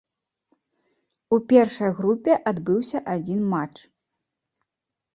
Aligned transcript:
У 1.37 1.39
першай 1.53 1.95
групе 2.01 2.33
адбыўся 2.55 3.05
адзін 3.17 3.39
матч. 3.55 3.77